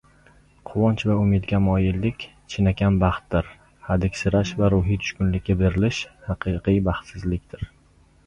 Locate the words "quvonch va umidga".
0.67-1.57